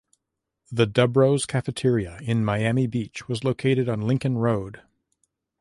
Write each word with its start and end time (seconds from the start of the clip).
The 0.71 0.87
Dubrow's 0.87 1.45
Cafeteria 1.45 2.17
in 2.23 2.43
Miami 2.43 2.87
Beach 2.87 3.27
was 3.27 3.43
located 3.43 3.87
on 3.87 4.01
Lincoln 4.01 4.39
Road. 4.39 4.81